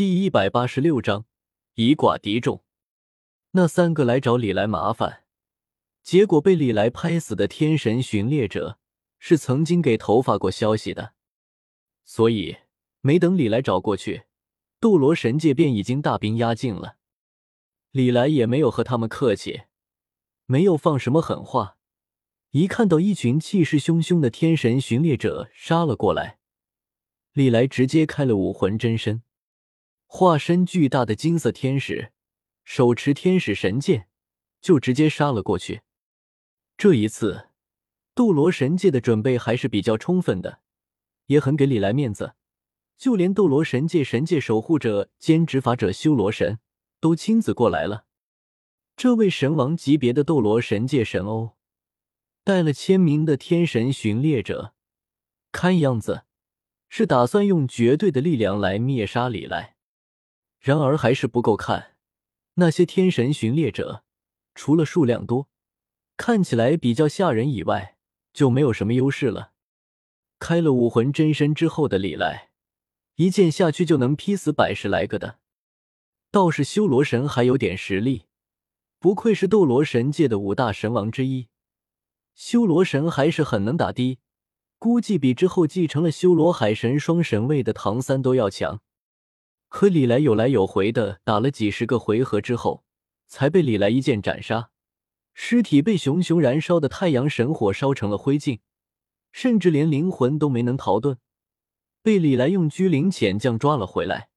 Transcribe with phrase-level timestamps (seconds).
[0.00, 1.26] 第一百八十六章
[1.74, 2.64] 以寡敌众。
[3.50, 5.24] 那三个来找李来麻烦，
[6.02, 8.78] 结果被李来拍死的天神巡猎者，
[9.18, 11.12] 是曾经给头发过消息的，
[12.02, 12.56] 所以
[13.02, 14.22] 没等李来找过去，
[14.80, 16.96] 斗罗神界便已经大兵压境了。
[17.90, 19.64] 李来也没有和他们客气，
[20.46, 21.76] 没有放什么狠话。
[22.52, 26.38] 一看到一群气势汹汹的天神巡猎者杀了过来，
[27.34, 29.22] 李来直接开了武魂真身。
[30.12, 32.10] 化身巨大的金色天使，
[32.64, 34.08] 手持天使神剑，
[34.60, 35.82] 就直接杀了过去。
[36.76, 37.50] 这一次，
[38.12, 40.58] 斗罗神界的准备还是比较充分的，
[41.26, 42.34] 也很给李来面子。
[42.98, 46.58] 就连斗罗神界神界守护者兼执法者修罗神
[46.98, 48.06] 都亲自过来了。
[48.96, 51.56] 这位神王级别的斗罗神界神欧，
[52.42, 54.74] 带了千名的天神巡猎者，
[55.52, 56.24] 看样子
[56.88, 59.76] 是打算用绝对的力量来灭杀李来。
[60.60, 61.96] 然而还是不够看，
[62.54, 64.04] 那些天神巡猎者
[64.54, 65.48] 除了数量多，
[66.18, 67.96] 看起来比较吓人以外，
[68.34, 69.52] 就没有什么优势了。
[70.38, 72.50] 开了武魂真身之后的李来，
[73.16, 75.38] 一剑下去就能劈死百十来个的，
[76.30, 78.26] 倒是修罗神还有点实力，
[78.98, 81.48] 不愧是斗罗神界的五大神王之一。
[82.34, 84.18] 修罗神还是很能打的，
[84.78, 88.82] 估计比之后继承了修罗海神双神位的唐三都要强。
[89.72, 92.82] 和李来有来有回的打了几十个回合之后，
[93.28, 94.70] 才被李来一剑斩杀，
[95.32, 98.58] 尸体被熊熊燃烧的太阳神火烧成了灰烬，
[99.30, 101.18] 甚至连灵魂都没能逃遁，
[102.02, 104.30] 被李来用居灵潜将抓了回来。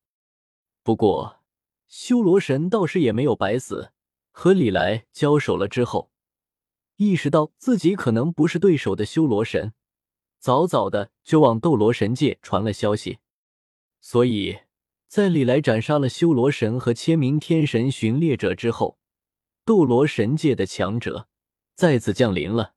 [0.84, 1.40] 不过
[1.88, 3.92] 修罗神倒是也没有白死，
[4.32, 6.12] 和李来交手了之后，
[6.98, 9.74] 意识到自己可能不是对手的修罗神，
[10.38, 13.18] 早早的就往斗罗神界传了消息，
[14.00, 14.60] 所以。
[15.14, 18.98] 在李来斩杀了修罗神和千名天神巡猎者之后，
[19.64, 21.28] 斗罗神界的强者
[21.76, 22.74] 再次降临了。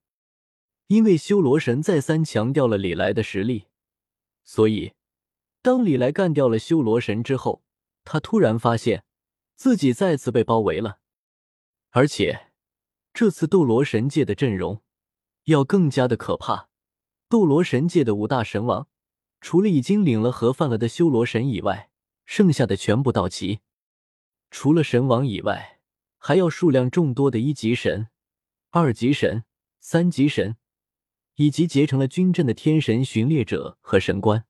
[0.89, 3.69] 因为修罗神再三强调了李来的实力，
[4.45, 4.93] 所以
[5.63, 7.63] 当李来干掉了修罗神之后，
[8.05, 9.07] 他突然发现
[9.55, 10.99] 自己再次被包围了。
[11.93, 12.49] 而且
[13.15, 14.83] 这次斗罗神界的阵容
[15.45, 16.69] 要更加的可怕。
[17.31, 18.89] 斗罗神界的五大神王，
[19.41, 21.89] 除了已经领了盒饭了的修罗神以外，
[22.27, 23.61] 剩下的全部到齐，
[24.51, 25.79] 除了神王以外，
[26.19, 28.09] 还要数量众多的一级神、
[28.71, 29.45] 二级神、
[29.79, 30.57] 三级神，
[31.37, 34.45] 以及结成了军阵的天神巡猎者和神官。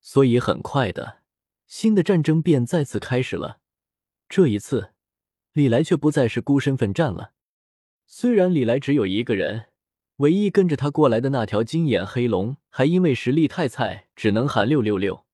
[0.00, 1.22] 所以很快的，
[1.66, 3.58] 新的战争便再次开始了。
[4.28, 4.92] 这一次，
[5.52, 7.32] 李来却不再是孤身奋战了。
[8.06, 9.66] 虽然李来只有一个人，
[10.18, 15.24] 唯一跟着他过来的那条金眼黑龙还因为实力太菜，只能喊六六六，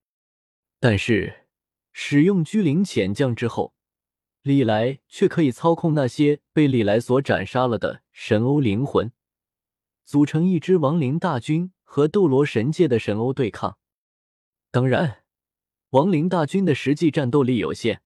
[0.78, 1.39] 但是。
[1.92, 3.74] 使用居灵潜将之后，
[4.42, 9.12] 李来却可以操控那些被李来所斩杀了的神欧灵魂，
[10.04, 13.76] 组成一支亡灵大军和斗罗神界的神欧对抗。
[14.70, 15.24] 当然，
[15.90, 18.00] 亡灵大军的实际战斗力有限，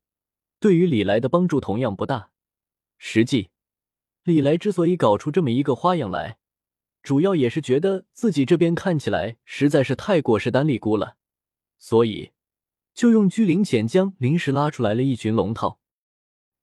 [0.58, 2.30] 对于李来的帮助同样不大。
[2.98, 3.50] 实际，
[4.24, 6.38] 李来之所以搞出这么一个花样来，
[7.02, 11.16] 主要也是觉得自己这边看起来实在是太过势单力孤了，
[11.78, 12.33] 所以。
[12.94, 15.80] 就用居灵潜将临时拉出来了一群龙套，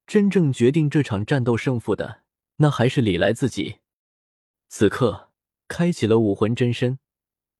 [0.08, 2.22] 真正决定这场战斗胜负的，
[2.56, 3.80] 那还是李来自己。
[4.70, 5.30] 此刻，
[5.68, 7.00] 开启了武魂真身，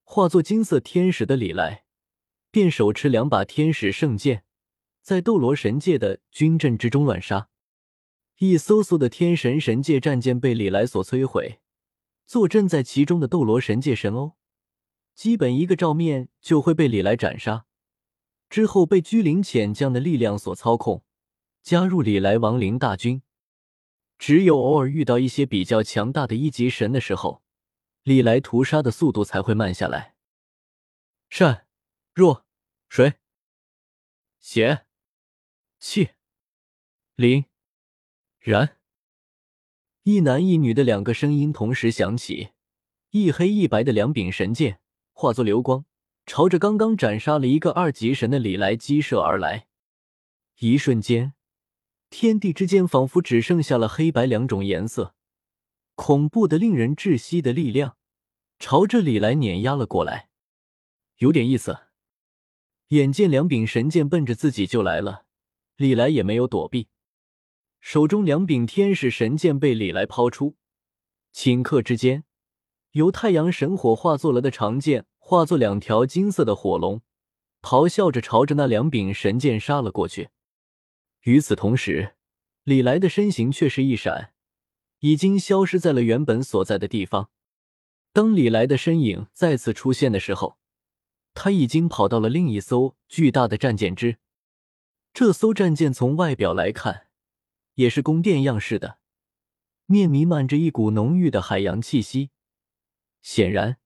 [0.04, 1.84] 化作金色天使的李来，
[2.50, 4.44] 便手持两把天使圣剑，
[5.02, 7.50] 在斗罗神界的军阵之中乱杀。
[8.38, 11.60] 一艘艘的天神神界战舰被李来所摧毁，
[12.24, 14.32] 坐镇在其中的斗罗神界神欧，
[15.14, 17.66] 基本一个照面就会被李来斩杀。
[18.52, 21.02] 之后被居灵潜将的力量所操控，
[21.62, 23.22] 加入李来亡灵大军。
[24.18, 27.42] 只有偶尔遇到一些比较强大的一级神的时候，
[28.02, 30.16] 李来屠杀的速度才会慢下来。
[31.30, 31.66] 善、
[32.12, 32.44] 若、
[32.90, 33.14] 水、
[34.38, 34.84] 邪、
[35.78, 36.10] 气、
[37.14, 37.46] 灵、
[38.38, 38.76] 燃，
[40.02, 42.50] 一男一女的两个声音同时响起，
[43.12, 44.82] 一黑一白的两柄神剑
[45.14, 45.86] 化作流光。
[46.24, 49.66] 朝着刚刚斩杀了一个二级神的李来击射而来，
[50.60, 51.34] 一瞬间，
[52.10, 55.14] 天地之间仿佛只剩下了黑白两种颜色，
[55.94, 57.96] 恐怖的、令人窒息的力量
[58.58, 60.28] 朝着李来碾压了过来，
[61.18, 61.78] 有点意思。
[62.88, 65.24] 眼见两柄神剑奔着自己就来了，
[65.76, 66.88] 李来也没有躲避，
[67.80, 70.56] 手中两柄天使神剑被李来抛出，
[71.34, 72.24] 顷刻之间，
[72.92, 75.06] 由太阳神火化作了的长剑。
[75.32, 77.00] 化作两条金色的火龙，
[77.62, 80.28] 咆哮着朝着那两柄神剑杀了过去。
[81.22, 82.16] 与此同时，
[82.64, 84.34] 李来的身形却是一闪，
[84.98, 87.30] 已经消失在了原本所在的地方。
[88.12, 90.58] 当李来的身影再次出现的时候，
[91.32, 94.18] 他已经跑到了另一艘巨大的战舰之。
[95.14, 97.06] 这艘战舰从外表来看，
[97.76, 98.98] 也是宫殿样式的，
[99.86, 102.28] 面弥漫着一股浓郁的海洋气息。
[103.22, 103.78] 显然，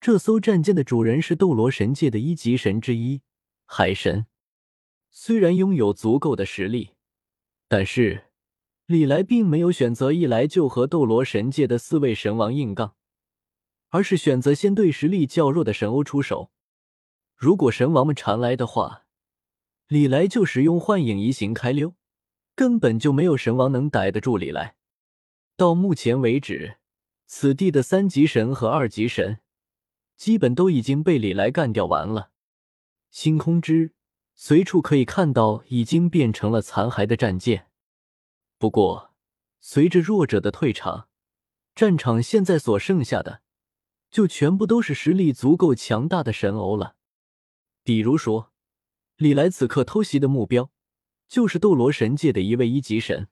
[0.00, 3.22] 这艘战舰的主人是斗罗神界的一级神之一——
[3.66, 4.26] 海神。
[5.10, 6.90] 虽然拥有足够的实力，
[7.66, 8.26] 但是
[8.86, 12.94] 李来并没有选择一来就和斗罗神界的四位神王硬杠，
[13.88, 16.52] 而是选择先对实力较弱的神欧出手。
[17.34, 19.04] 如果神王们缠来的话，
[19.88, 21.94] 李来就使用幻影移形开溜，
[22.54, 24.76] 根本就没有神王能逮得住李来。
[25.56, 26.76] 到目前为止，
[27.26, 29.40] 此地的三级神和二级神
[30.18, 32.32] 基本都已经被李来干掉完了。
[33.10, 33.94] 星空之。
[34.40, 37.66] 随处可以看到已经变成了残骸的战舰，
[38.56, 39.12] 不过
[39.58, 41.08] 随着弱者的退场，
[41.74, 43.42] 战场现在所剩下的
[44.12, 46.94] 就全部都是实力足够强大的神欧了。
[47.82, 48.52] 比如说，
[49.16, 50.70] 李来此刻偷袭的目标
[51.26, 53.26] 就是斗罗神界的一位一级神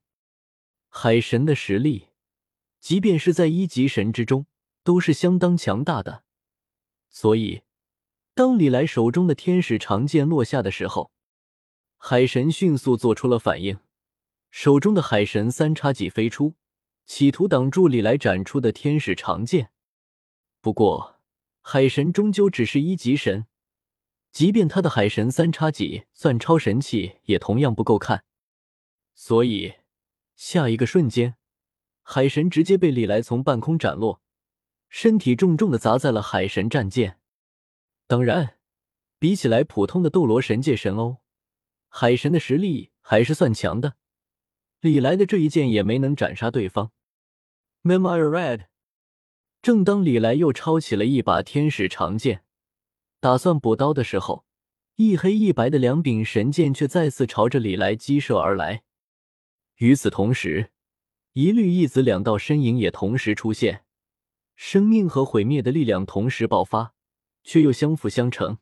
[0.88, 2.08] 海神的实力，
[2.80, 4.46] 即便是在一级神之中
[4.82, 6.24] 都是相当强大的，
[7.08, 7.62] 所以。
[8.34, 11.10] 当李来手中的天使长剑落下的时候，
[11.96, 13.78] 海神迅速做出了反应，
[14.50, 16.54] 手中的海神三叉戟飞出，
[17.06, 19.70] 企图挡住李来展出的天使长剑。
[20.60, 21.18] 不过，
[21.62, 23.46] 海神终究只是一级神，
[24.30, 28.24] 即便他的海神三叉戟算超神器，也同样不够看。
[29.14, 29.76] 所以，
[30.34, 31.36] 下一个瞬间，
[32.02, 34.20] 海神直接被李来从半空斩落，
[34.98, 37.18] 身体重重的砸在了海神战舰。
[38.06, 38.56] 当然，
[39.18, 41.18] 比起来普通的斗罗神界神欧，
[41.88, 43.96] 海神的实力还是算强的。
[44.80, 46.92] 李来的这一剑也没能斩杀对方。
[47.82, 48.68] Memory Red。
[49.60, 52.42] 正当李来又抄起了一把天使长剑，
[53.20, 54.46] 打算补刀的时候，
[54.94, 58.82] 一黑一白的两柄神剑却再次朝着李来击射而来。
[59.76, 60.72] 与此同时，
[61.34, 63.84] 一绿一紫两道身影也同时出现，
[64.56, 66.94] 生命和毁灭的力量同时爆发。
[67.48, 68.58] 却又相辅相成，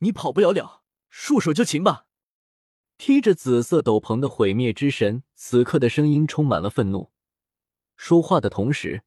[0.00, 2.04] 你跑不了了，束手就擒吧！
[2.98, 7.10] 披着紫色斗篷的毁灭之神，此刻的声音充满了愤怒。
[7.96, 9.04] 说话的同时，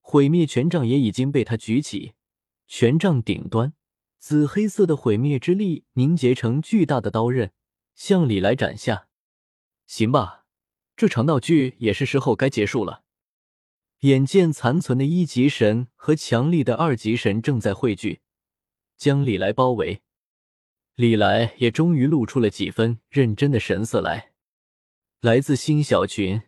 [0.00, 2.14] 毁灭权杖也已经被他举起，
[2.68, 3.74] 权杖顶端
[4.20, 7.50] 紫黑色的毁灭之力凝结成巨大的刀刃，
[7.96, 9.08] 向李来斩下。
[9.88, 10.44] 行吧，
[10.94, 13.02] 这场闹剧也是时候该结束了。
[14.04, 18.20] 眼见残存的一级神和强力的二级神正在汇聚，
[18.98, 20.02] 将李来包围，
[20.94, 24.32] 李来也终于露出了几分认真的神色来。
[25.22, 26.42] 来自新小群。